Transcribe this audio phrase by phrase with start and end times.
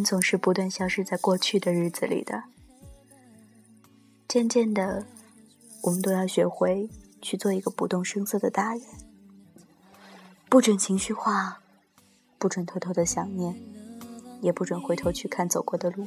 [0.00, 2.44] 人总是不断消失在过去的日子里的。
[4.26, 5.04] 渐渐的，
[5.82, 6.88] 我们都要学会
[7.20, 8.82] 去做一个不动声色的大人，
[10.48, 11.60] 不准情绪化，
[12.38, 13.54] 不准偷偷的想念，
[14.40, 16.06] 也不准回头去看走过的路，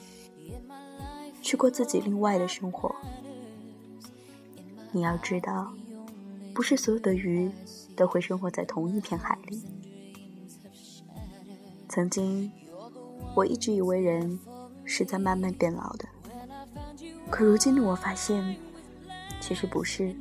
[1.43, 2.95] 去过自己另外的生活。
[4.91, 5.71] 你要知道，
[6.55, 7.51] 不是所有的鱼
[7.95, 9.63] 都会生活在同一片海里。
[11.87, 12.51] 曾经。
[13.35, 14.39] 我一直以为人
[14.85, 16.07] 是在慢慢变老的，
[17.31, 18.55] 可如今的我发现，
[19.39, 20.15] 其实不是。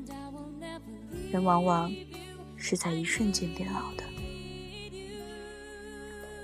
[1.31, 1.91] 人往往
[2.57, 4.05] 是在一瞬间变老的。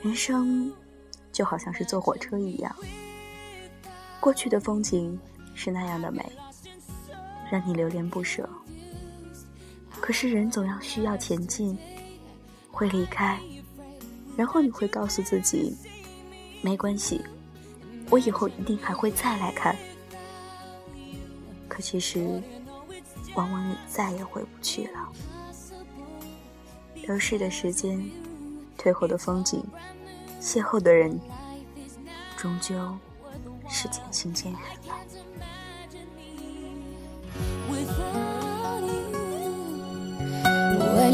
[0.03, 0.73] 人生
[1.33, 2.75] 就好像是坐火车一样，
[4.21, 5.19] 过去的风景
[5.55, 6.25] 是那样的美，
[7.51, 8.49] 让你流连不舍。
[10.01, 11.77] 可是人总要需要前进，
[12.71, 13.39] 会离开，
[14.37, 15.77] 然后你会告诉自己。
[16.61, 17.21] 没关系，
[18.11, 19.77] 我以后一定还会再来看。
[21.69, 22.43] 可其实，
[23.35, 25.09] 往往你再也回不去了。
[27.07, 28.05] 流逝的时间，
[28.77, 29.65] 退后的风景，
[30.41, 31.19] 邂逅的人，
[32.37, 32.75] 终究
[33.69, 34.95] 是渐行渐远了。
[40.97, 41.13] When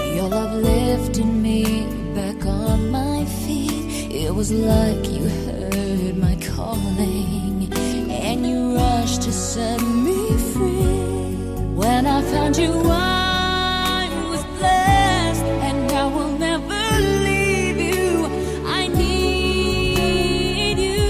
[0.00, 0.54] Your love
[0.87, 4.11] lifted me back on my feet.
[4.11, 7.69] It was like you heard my calling
[8.09, 11.35] and you rushed to set me free.
[11.75, 18.27] When I found you, I was blessed, and I will never leave you.
[18.65, 21.01] I need you.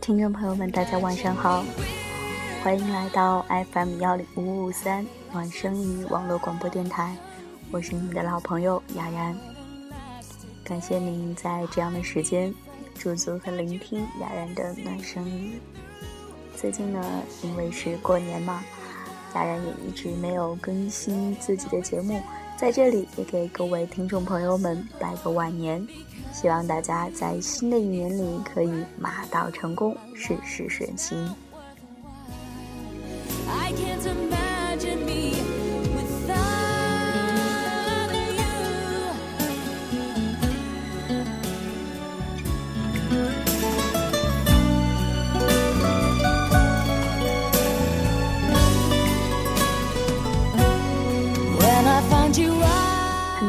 [0.00, 1.62] 听众朋友们，大家晚上好，
[2.62, 5.06] 欢迎来到 FM 幺零五五三。
[5.32, 7.14] 暖声语网络广播电台，
[7.71, 9.33] 我是你们的老朋友雅然。
[10.63, 12.53] 感谢您在这样的时间
[12.95, 15.59] 驻足和聆听雅然的暖声音。
[16.55, 17.01] 最近呢，
[17.41, 18.61] 因为是过年嘛，
[19.35, 22.21] 雅然也一直没有更新自己的节目，
[22.57, 25.87] 在这里也给各位听众朋友们拜个晚年，
[26.33, 31.17] 希望大家在新的一年里可以马到成功，事事顺心。
[34.83, 35.40] 很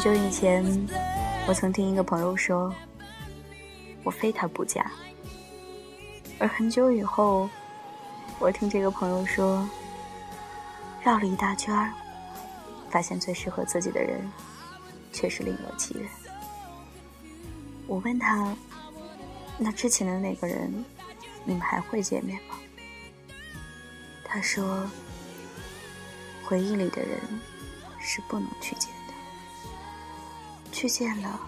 [0.03, 0.65] 久以前，
[1.47, 2.75] 我曾听一个朋友说
[4.03, 4.91] ：“我非他不嫁。”
[6.41, 7.49] 而很久以后，
[8.41, 9.65] 我听这个朋友说，
[11.05, 11.73] 绕了一大圈，
[12.91, 14.29] 发现最适合自己的人，
[15.13, 16.09] 却是另有其人。
[17.87, 18.57] 我问他
[19.57, 20.85] ：“那之前的那个人，
[21.45, 22.57] 你们还会见面吗？”
[24.27, 24.83] 他说
[26.43, 27.21] ：“回忆里的人，
[28.01, 28.75] 是不能去。”
[30.83, 31.41] 去见了，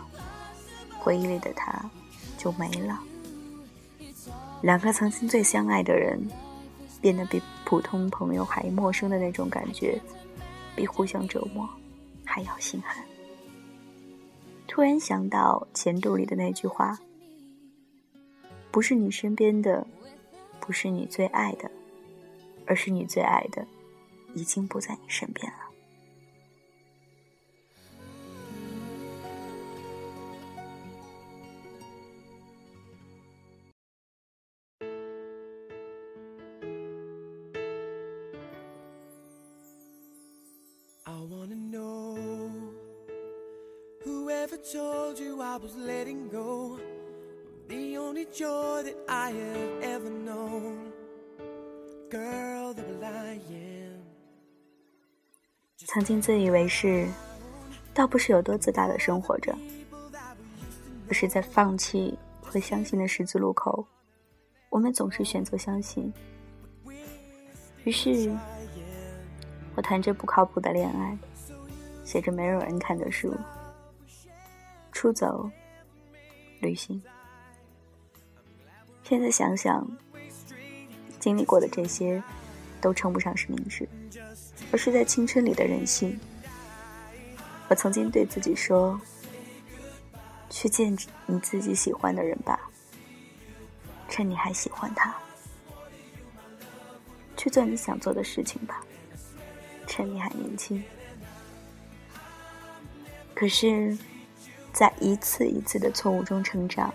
[0.96, 1.90] 回忆里的他，
[2.38, 3.02] 就没了。
[4.62, 6.24] 两个曾经最相爱的人，
[7.00, 10.00] 变得比普通朋友还陌生的那种感觉，
[10.76, 11.68] 比互相折磨
[12.24, 13.04] 还要心寒。
[14.68, 16.96] 突然想到《前度》里的那句话
[18.70, 19.84] ：“不是你身边的，
[20.60, 21.68] 不是你最爱的，
[22.66, 23.66] 而是你最爱的，
[24.32, 25.58] 已经不在你身边了。”
[45.54, 46.80] I was letting go
[47.68, 50.90] the only joy that I have ever known.
[52.10, 54.02] Girl, the I am.
[55.86, 57.06] 曾经自以为是，
[57.94, 59.56] 倒不是有多自大的生活着，
[61.08, 63.86] 而是在放弃和相信的十字路口，
[64.70, 66.12] 我们总是选择相信。
[67.84, 68.36] 于是，
[69.76, 71.16] 我谈着不靠谱的恋爱，
[72.04, 73.32] 写着没有人看的书。
[75.04, 75.50] 出走，
[76.60, 77.02] 旅行。
[79.02, 79.86] 现在想想，
[81.20, 82.22] 经历过的这些，
[82.80, 83.86] 都称不上是明智，
[84.72, 86.18] 而是在青春里的任性。
[87.68, 88.98] 我曾经对自己说
[90.48, 90.96] ：“去见
[91.26, 92.58] 你自己喜欢的人吧，
[94.08, 95.12] 趁你还喜欢他；
[97.36, 98.82] 去做你想做的事情吧，
[99.86, 100.82] 趁你还年轻。”
[103.36, 103.94] 可是，
[104.74, 106.92] 在一次一次的错误中成长，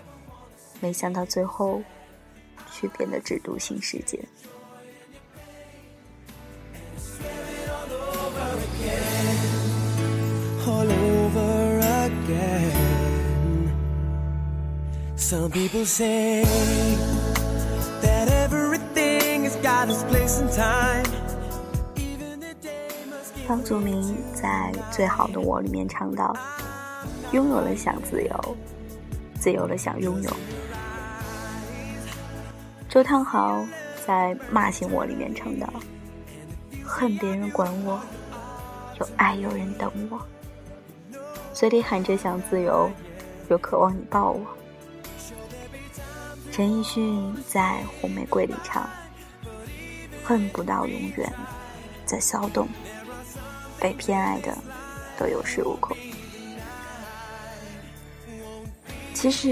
[0.80, 1.82] 没想到最后
[2.70, 4.22] 却变得只独行世界。
[23.48, 26.36] 方祖名在《最好的我》里面唱到
[27.32, 28.56] ：“拥有了想自由，
[29.38, 30.30] 自由了想拥有。”
[32.88, 33.64] 周汤豪
[34.06, 35.72] 在《骂醒我》里面唱到
[36.84, 38.00] ：“恨别人管我，
[38.98, 40.20] 又爱有人等我。”
[41.54, 42.90] 嘴里喊着想自由，
[43.48, 44.44] 又渴望你抱我。
[46.50, 48.88] 陈奕迅在《红玫瑰》里唱
[50.24, 51.32] ：“恨不到永远，
[52.04, 52.66] 在骚动。”
[53.78, 54.54] 被偏爱的
[55.16, 55.96] 都有恃无恐。
[59.20, 59.48] 其实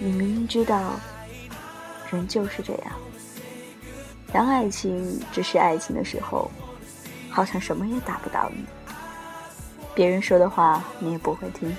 [0.00, 0.98] 你明明知道，
[2.10, 2.92] 人就是这样。
[4.32, 6.50] 当爱情只是爱情的时候，
[7.30, 8.64] 好像什么也打不倒你。
[9.94, 11.72] 别人说的话你也不会听。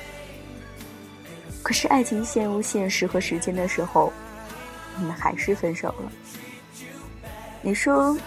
[1.62, 4.14] 可是爱情陷入现实和时间的时候，
[4.98, 6.12] 你们还是分手了。
[7.62, 8.18] 你说，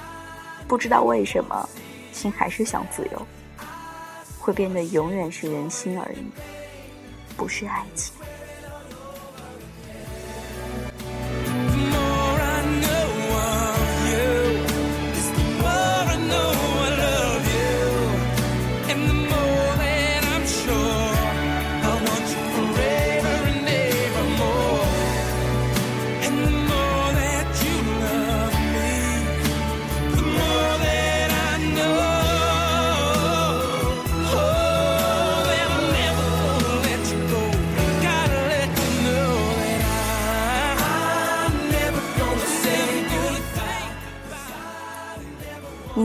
[0.69, 1.67] 不知道为什么，
[2.13, 3.27] 心还是想自由。
[4.39, 6.23] 会变得永远是人心而已，
[7.35, 8.13] 不是爱情。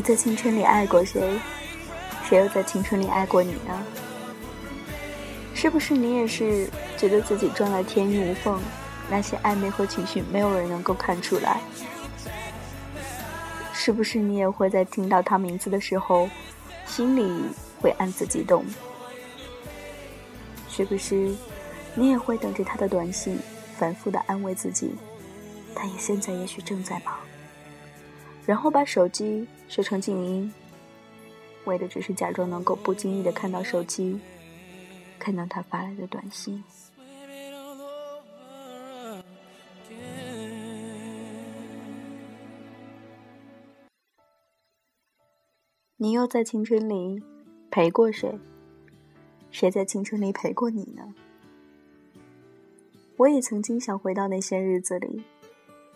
[0.06, 1.40] 在青春里爱过谁？
[2.30, 3.84] 谁又在青春里爱过你呢？
[5.56, 8.62] 是不是你也是觉得自己装的天衣无缝，
[9.10, 11.60] 那些暧昧和情绪没有人能够看出来？
[13.74, 16.30] 是不是你也会在听到他名字的时候，
[16.86, 17.28] 心里
[17.82, 18.64] 会暗自激动？
[20.70, 21.36] 是不是
[21.96, 23.40] 你也会等着他的短信，
[23.76, 24.94] 反复的安慰自己，
[25.74, 27.16] 他也现在也许正在忙？
[28.46, 30.54] 然后把手机设成静音，
[31.66, 34.20] 为的只是假装能够不经意的看到手机，
[35.18, 36.64] 看到他发来的短信。
[45.98, 47.24] 你又在青春里
[47.72, 48.38] 陪过谁？
[49.50, 51.16] 谁在青春里陪过你呢？
[53.18, 55.24] 我也曾经想回到那些日子里，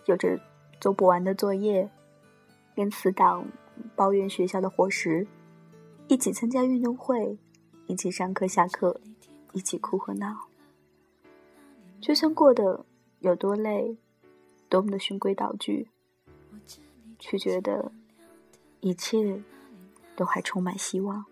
[0.06, 0.40] 有着
[0.80, 1.88] 做不完的作业。
[2.74, 3.46] 跟死党
[3.94, 5.26] 抱怨学校的伙食，
[6.08, 7.38] 一起参加运动会，
[7.86, 9.00] 一起上课下课，
[9.52, 10.48] 一起哭和闹。
[12.00, 12.86] 就算过得
[13.18, 13.98] 有多累，
[14.68, 15.88] 多么的循规蹈矩，
[17.18, 17.92] 却觉得
[18.80, 19.42] 一切
[20.16, 21.26] 都还充满希望，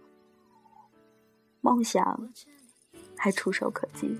[1.62, 2.30] 梦想
[3.16, 4.18] 还触手可及。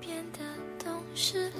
[0.00, 0.38] 变得
[0.84, 1.56] 懂事了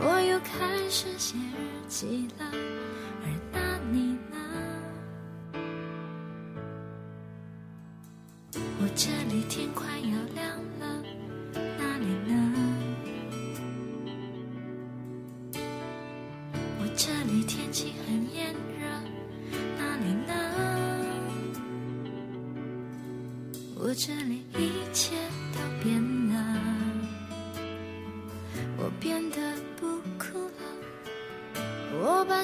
[0.00, 2.46] 我又开始写日记了，
[3.24, 4.36] 而那你呢？
[8.80, 11.02] 我这里天快要亮了，
[11.52, 12.32] 那里呢？
[16.80, 18.86] 我这里天气很炎热，
[19.76, 20.32] 那里呢？
[23.74, 25.16] 我这里一切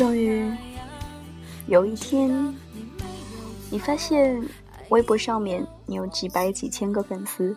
[0.00, 0.50] 终于
[1.66, 2.30] 有一天，
[3.70, 4.42] 你发现
[4.88, 7.54] 微博上面你有几百几千个粉丝，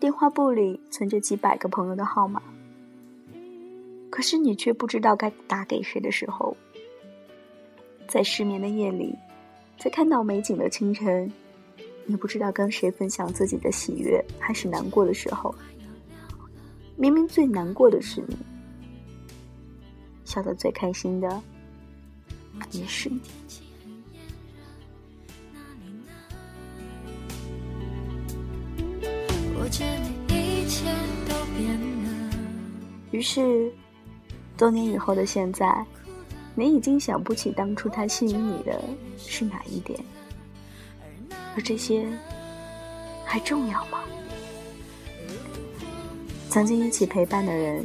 [0.00, 2.40] 电话簿里存着几百个朋友的号码，
[4.08, 6.56] 可是你却不知道该打给谁的时候，
[8.08, 9.14] 在失眠的夜里，
[9.78, 11.30] 在看到美景的清晨，
[12.06, 15.54] 你不知道跟谁分享自己的喜悦还是难过的时候，
[16.96, 18.34] 明明最难过的是你，
[20.28, 21.42] 笑得最开心的
[22.70, 23.18] 也是你。
[33.10, 33.72] 于是，
[34.54, 35.82] 多年以后的现在，
[36.54, 38.84] 你已经想不起当初他吸引你的
[39.16, 39.98] 是哪一点，
[41.56, 42.06] 而这些
[43.24, 44.04] 还重要吗？
[46.50, 47.82] 曾经一起陪伴的人，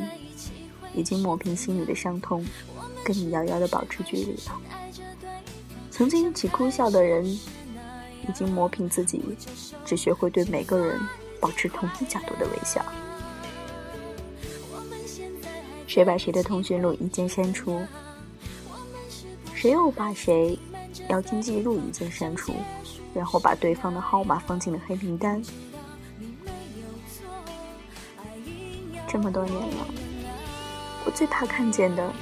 [0.95, 2.45] 已经磨平心里的伤痛，
[3.03, 4.51] 跟你遥遥的保持距离了；
[5.91, 9.21] 曾经一起哭笑的人，已经磨平自己，
[9.85, 10.99] 只学会对每个人
[11.39, 12.83] 保持同一角度的微笑。
[15.87, 17.81] 谁把谁的通讯录一键删除？
[19.53, 20.57] 谁又把谁
[21.07, 22.53] 聊天记录一键删除？
[23.13, 25.41] 然后把对方的号码放进了黑名单？
[29.07, 29.85] 这么多年了，
[31.05, 32.13] 我最怕看见的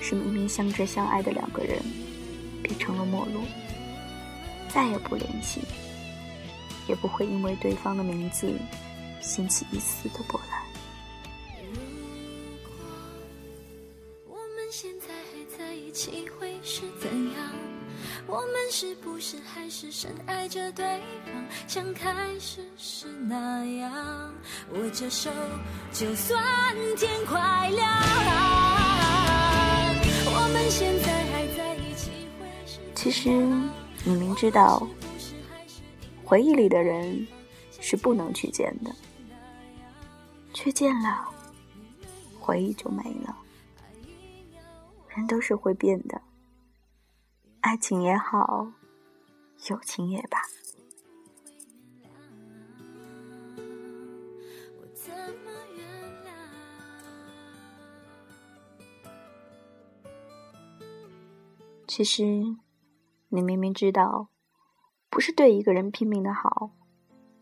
[0.00, 1.82] 是明明相知相爱的两个人
[2.62, 3.42] 变成了陌路，
[4.68, 5.60] 再也不联系，
[6.86, 8.52] 也不会因为对方的名字
[9.20, 10.62] 掀起一丝的波澜。
[11.72, 11.80] 如
[12.62, 12.74] 果
[14.26, 17.67] 我们现在还在一起，会是怎样
[18.28, 20.84] 我们是不是还是深爱着对
[21.24, 21.32] 方，
[21.66, 24.30] 像开始时那样
[24.74, 25.30] 握着手，
[25.94, 26.38] 就算
[26.98, 27.88] 天快亮。
[30.26, 32.10] 我们现在还在一起。
[32.94, 33.30] 其实
[34.04, 34.86] 你明知道，
[36.22, 37.26] 回忆里的人
[37.80, 38.94] 是不能去见的，
[40.52, 41.26] 却见了，
[42.38, 43.34] 回忆就没了。
[45.08, 46.20] 人都是会变的。
[47.60, 48.72] 爱情也好，
[49.68, 50.38] 友情也罢。
[61.86, 62.24] 其实，
[63.28, 64.28] 你明明知道，
[65.10, 66.70] 不是对一个人拼命的好，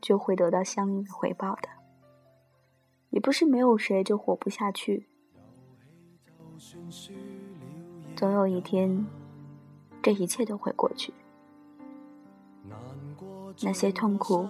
[0.00, 1.68] 就会得到相应的回报的；
[3.10, 5.08] 也不是没有谁就活不下去。
[8.16, 9.06] 总有一天。
[10.06, 11.12] 这一切都会过去，
[13.60, 14.46] 那些痛苦、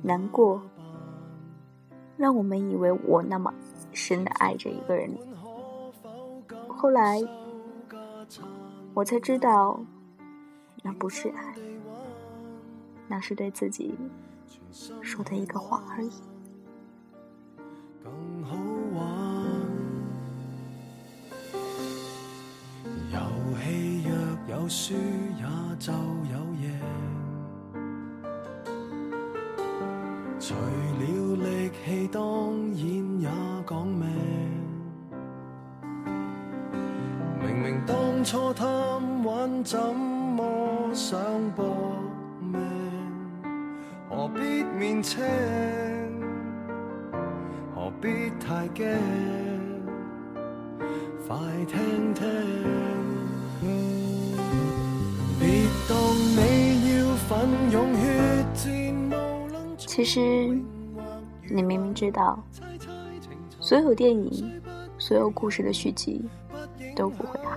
[0.00, 0.62] 难过，
[2.16, 3.52] 让我们以为我那么
[3.92, 5.14] 深的爱着一个人。
[6.66, 7.20] 后来，
[8.94, 9.78] 我才知道，
[10.82, 11.54] 那不是爱，
[13.06, 13.94] 那是对自己
[15.02, 16.10] 说的一个谎而已。
[24.64, 25.44] 有输也
[25.78, 26.70] 就有赢，
[30.40, 32.22] 除了力气，当
[32.72, 33.28] 然也
[33.68, 34.08] 讲命。
[37.42, 38.66] 明明当初贪
[39.22, 41.20] 玩，怎么想
[41.54, 41.66] 搏
[42.40, 42.58] 命？
[44.08, 45.22] 何必面青？
[47.74, 48.86] 何必太惊？
[51.28, 52.73] 快听听。
[59.94, 60.20] 其实，
[61.48, 62.36] 你明明知道，
[63.60, 64.60] 所有电影、
[64.98, 66.28] 所有故事的续集
[66.96, 67.56] 都不会好。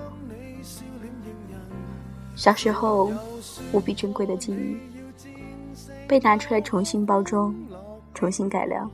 [2.36, 3.12] 小时候
[3.74, 4.78] 无比珍贵的记忆，
[6.08, 7.56] 被拿出来重新包装、
[8.14, 8.88] 重新改良，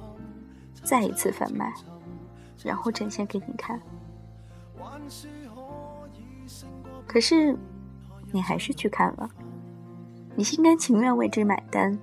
[0.81, 1.73] 再一次贩卖，
[2.63, 3.77] 然后展现给你看。
[7.05, 7.53] 可是，
[8.31, 9.29] 你还是去看了。
[10.33, 11.99] 你心甘情愿为之买单，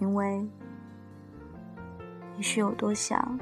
[0.00, 0.46] 因为
[2.36, 3.38] 你是有多想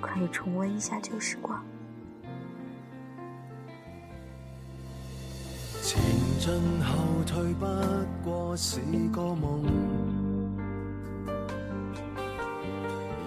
[0.00, 1.62] 可以重温一下旧时光。
[5.82, 6.00] 前
[6.38, 6.52] 进
[6.82, 7.66] 后退不
[8.24, 9.64] 过是个梦，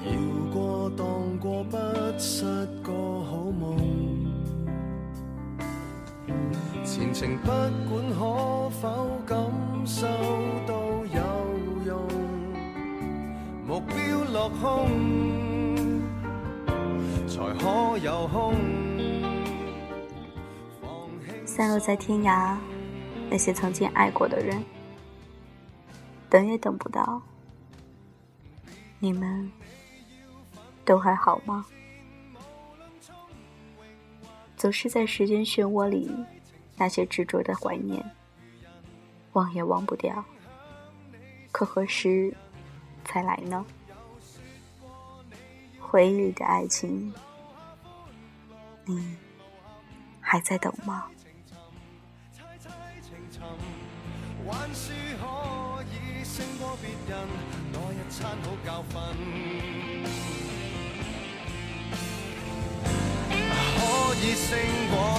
[0.06, 0.12] 摇
[0.52, 1.06] 过荡
[1.40, 1.78] 过不
[2.18, 2.46] 失
[2.82, 2.92] 个
[3.26, 3.78] 好梦。
[6.84, 9.38] 前程不管可否感
[9.86, 10.08] 受
[10.66, 10.74] 到
[14.36, 14.86] 落空
[17.26, 18.54] 才可有空。
[21.46, 22.58] 散落在天涯，
[23.30, 24.62] 那些曾经爱过的人，
[26.30, 27.22] 等也等不到。
[29.00, 29.50] 你们
[30.84, 31.66] 都还好吗？
[34.58, 36.12] 总是在时间漩涡里。
[36.76, 38.04] 那些执着的怀念，
[39.32, 40.22] 忘也忘不掉。
[41.54, 42.36] 可何时
[43.06, 43.66] 才来呢？
[45.96, 47.14] 回忆里的爱情，
[48.84, 49.16] 你
[50.20, 51.06] 还在等吗？
[64.36, 64.60] 胜
[64.92, 65.15] 过。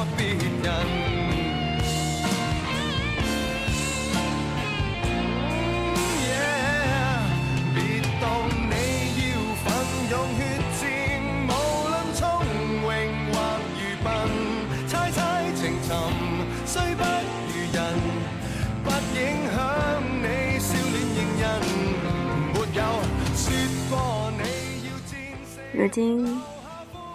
[25.87, 26.27] 如今，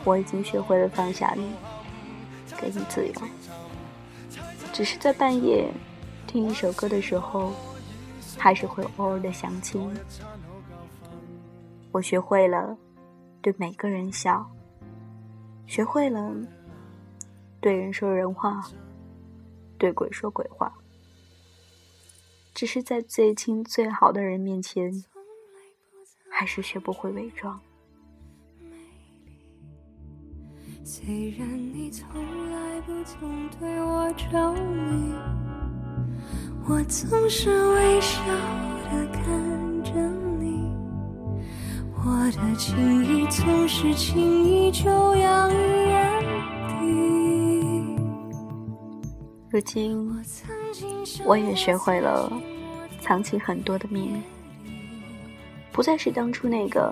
[0.06, 1.52] 我已经学会了放下你。
[2.58, 3.14] 给你自由，
[4.72, 5.70] 只是在半夜
[6.26, 7.52] 听一首歌的时候，
[8.38, 10.00] 还是会偶尔的想起你。
[11.92, 12.78] 我学会了
[13.42, 14.50] 对每个人笑，
[15.68, 16.34] 学会了
[17.60, 18.66] 对人说人话，
[19.78, 20.74] 对鬼说鬼话。
[22.54, 25.04] 只是在最亲最好的人面前，
[26.30, 27.60] 还是学不会伪装。
[30.84, 32.10] 虽然你从
[32.52, 35.14] 来不曾对我着迷，
[36.68, 38.20] 我总是微笑
[38.86, 39.92] 的看着
[40.40, 40.72] 你，
[42.04, 46.20] 我的情意总是轻易就洋溢眼
[46.68, 47.96] 底。
[49.52, 50.12] 如今，
[51.26, 52.32] 我也学会了
[53.02, 54.20] 藏起很多的秘密，
[55.72, 56.92] 不再是当初那个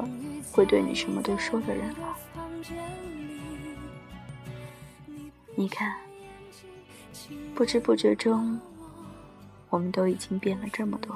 [0.51, 2.15] 会对你什么都说的人了。
[5.59, 5.93] 你看，
[7.53, 8.57] 不知不觉中，
[9.69, 11.13] 我们都已经变了这么多。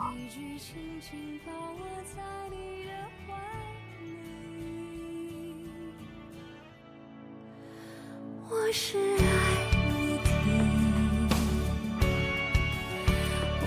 [8.49, 9.23] 我是爱
[9.71, 10.27] 你的，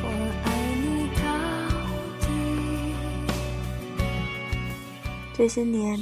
[0.03, 0.07] 我
[0.45, 1.25] 爱你到
[2.21, 2.29] 底。
[5.33, 5.99] 这些年，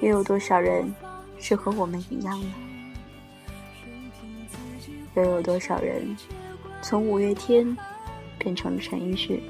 [0.00, 0.92] 又有多少人
[1.38, 2.52] 是和我们一样呢？
[5.16, 6.16] 又有多少人
[6.82, 7.76] 从五月天
[8.38, 9.42] 变成了陈奕迅？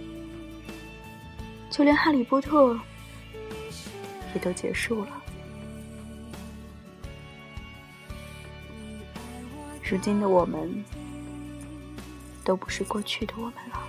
[1.70, 2.78] 就连哈利波特
[4.34, 5.22] 也都结束了。
[9.82, 10.84] 如今的我们，
[12.44, 13.80] 都不是过去的我们了。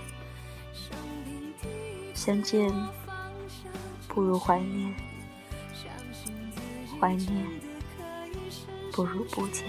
[2.14, 2.72] 相见
[4.08, 4.94] 不如怀念，
[7.00, 7.46] 怀念
[8.92, 9.64] 不如不见。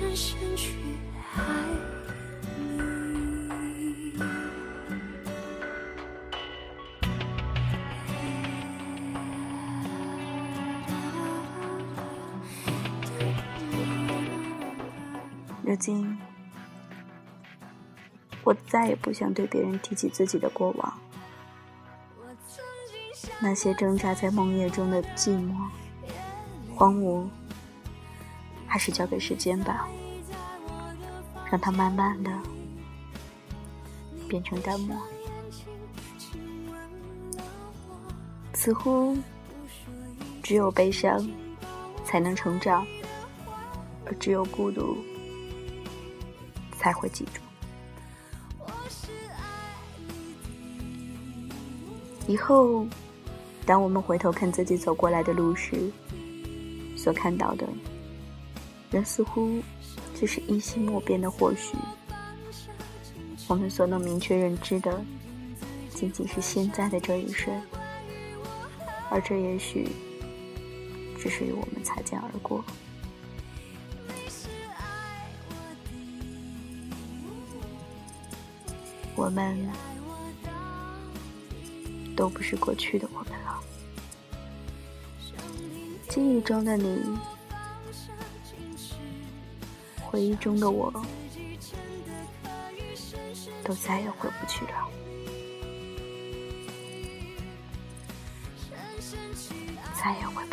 [0.00, 0.72] 深深去
[1.36, 1.44] 爱
[2.58, 2.80] 你。
[15.62, 16.18] 如今，
[18.42, 20.98] 我再也不想对别人提起自己的过往，
[23.38, 25.54] 那些挣扎在梦夜中的寂寞、
[26.74, 27.28] 荒芜。
[28.70, 29.88] 还是交给时间吧，
[31.50, 32.30] 让它慢慢的
[34.28, 34.96] 变成淡漠。
[38.54, 39.18] 似乎
[40.40, 41.28] 只有悲伤
[42.04, 42.86] 才能成长，
[44.06, 44.96] 而只有孤独
[46.78, 47.40] 才会记住。
[52.28, 52.86] 以后，
[53.66, 55.90] 当我们回头看自己走过来的路时，
[56.96, 57.66] 所看到的。
[58.90, 59.62] 人似乎
[60.14, 61.76] 只是一心莫变的，或许
[63.46, 65.00] 我们所能明确认知的，
[65.94, 67.60] 仅仅是现在的这一瞬，
[69.08, 69.88] 而这也许
[71.20, 72.64] 只是与我们擦肩而过。
[79.14, 79.68] 我们
[82.16, 83.62] 都不是过去的我们了，
[86.08, 87.16] 记忆中的你。
[90.10, 90.92] 回忆中的我，
[93.62, 94.88] 都再也回不去了，
[100.02, 100.49] 再也回。